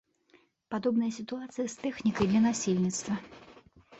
[0.73, 3.21] Падобная сітуацыя з тэхнікай для насельніцтва.